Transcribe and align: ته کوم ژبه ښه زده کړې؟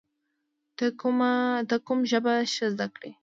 ته 1.69 1.77
کوم 1.87 1.99
ژبه 2.11 2.33
ښه 2.53 2.65
زده 2.73 2.87
کړې؟ 2.95 3.11